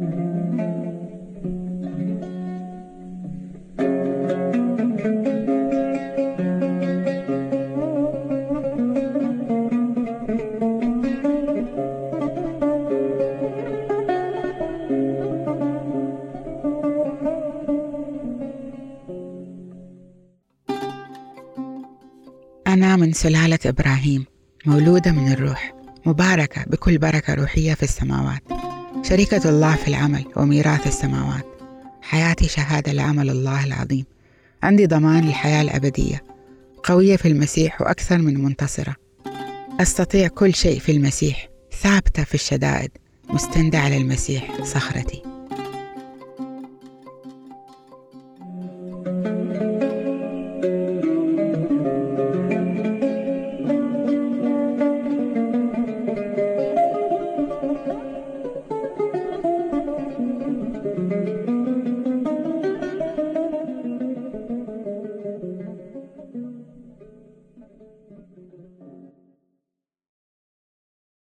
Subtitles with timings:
[0.00, 0.06] أنا
[22.96, 24.24] من سلالة إبراهيم
[24.66, 25.74] مولودة من الروح
[26.06, 28.57] مباركة بكل بركة روحية في السماوات.
[29.02, 31.46] شريكة الله في العمل وميراث السماوات.
[32.02, 34.04] حياتي شهادة لعمل الله العظيم.
[34.62, 36.24] عندي ضمان الحياة الأبدية.
[36.84, 38.96] قوية في المسيح وأكثر من منتصرة.
[39.80, 41.48] أستطيع كل شيء في المسيح.
[41.82, 42.90] ثابتة في الشدائد.
[43.30, 45.22] مستندة على المسيح صخرتي.